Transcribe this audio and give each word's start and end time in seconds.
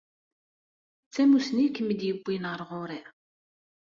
D 1.07 1.11
tamussni 1.13 1.63
i 1.65 1.69
kem-id-yewwin 1.75 2.43
ar 2.51 2.61
ɣur-i? 2.69 3.01